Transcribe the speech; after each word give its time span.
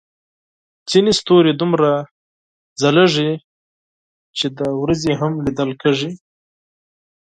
ځینې 0.89 1.11
ستوري 1.19 1.51
دومره 1.61 1.89
روښانه 2.81 3.05
دي 3.15 3.31
چې 4.37 4.45
د 4.57 4.59
ورځې 4.81 5.11
هم 5.21 5.33
لیدل 5.45 5.71
کېږي. 5.81 6.11